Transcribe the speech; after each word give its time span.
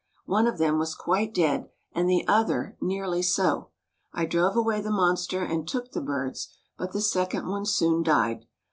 One 0.25 0.47
of 0.47 0.57
them 0.57 0.79
was 0.79 0.95
quite 0.95 1.31
dead, 1.31 1.69
and 1.93 2.09
the 2.09 2.27
other 2.27 2.75
nearly 2.81 3.21
so. 3.21 3.69
I 4.11 4.25
drove 4.25 4.55
away 4.55 4.81
the 4.81 4.89
monster, 4.89 5.43
and 5.43 5.67
took 5.67 5.91
the 5.91 6.01
birds, 6.01 6.49
but 6.75 6.91
the 6.91 7.01
second 7.01 7.45
one 7.47 7.67
soon 7.67 8.01
died. 8.01 8.45